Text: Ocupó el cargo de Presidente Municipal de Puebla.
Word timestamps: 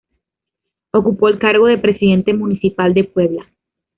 Ocupó 0.93 1.27
el 1.27 1.37
cargo 1.37 1.67
de 1.67 1.77
Presidente 1.77 2.33
Municipal 2.33 2.95
de 2.95 3.03
Puebla. 3.03 3.45